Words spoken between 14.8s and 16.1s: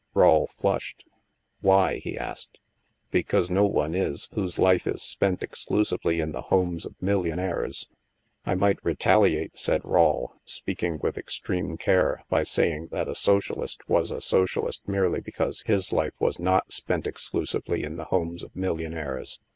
merely because his